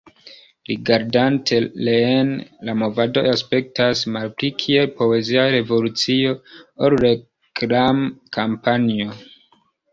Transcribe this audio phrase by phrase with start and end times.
[0.69, 2.31] Rigardante reen,
[2.69, 6.35] la movado aspektas malpli kiel poezia revolucio
[6.89, 9.11] ol reklam-kampanjo.